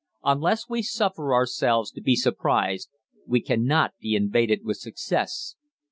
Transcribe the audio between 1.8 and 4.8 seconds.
to be surprised we cannot be invaded with